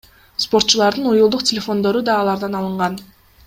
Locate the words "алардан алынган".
2.23-3.01